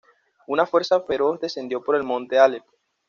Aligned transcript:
Una 0.47 0.65
fuerza 0.65 0.99
feroz 1.01 1.39
descendió 1.39 1.83
por 1.83 1.95
el 1.95 2.01
Monte 2.01 2.39
Aleph. 2.39 2.65